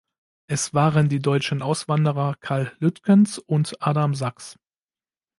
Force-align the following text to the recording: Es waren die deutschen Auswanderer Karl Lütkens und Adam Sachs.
Es 0.47 0.73
waren 0.73 1.09
die 1.09 1.19
deutschen 1.19 1.61
Auswanderer 1.61 2.33
Karl 2.39 2.75
Lütkens 2.79 3.37
und 3.37 3.77
Adam 3.83 4.15
Sachs. 4.15 4.57